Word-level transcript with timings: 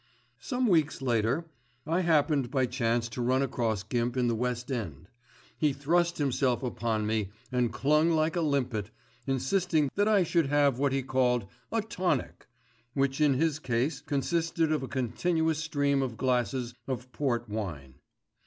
Some 0.39 0.65
weeks 0.65 0.99
later 1.03 1.45
I 1.85 1.99
happened 1.99 2.49
by 2.49 2.65
chance 2.65 3.07
to 3.09 3.21
run 3.21 3.43
across 3.43 3.83
Gimp 3.83 4.17
in 4.17 4.27
the 4.27 4.33
West 4.35 4.71
End. 4.71 5.07
He 5.59 5.73
thrust 5.73 6.17
himself 6.17 6.63
upon 6.63 7.05
me 7.05 7.29
and 7.51 7.71
clung 7.71 8.09
like 8.09 8.35
a 8.35 8.41
limpet, 8.41 8.89
insisting 9.27 9.91
that 9.93 10.07
I 10.07 10.23
should 10.23 10.47
have 10.47 10.79
what 10.79 10.91
he 10.91 11.03
called 11.03 11.45
"a 11.71 11.83
tonic," 11.83 12.47
which 12.95 13.21
in 13.21 13.35
his 13.35 13.59
case 13.59 14.01
consisted 14.01 14.71
of 14.71 14.81
a 14.81 14.87
continuous 14.87 15.59
stream 15.59 16.01
of 16.01 16.17
glasses 16.17 16.73
of 16.87 17.11
port 17.11 17.47
wine. 17.47 17.93